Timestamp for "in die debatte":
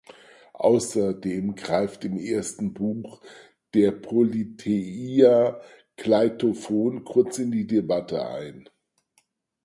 7.37-8.27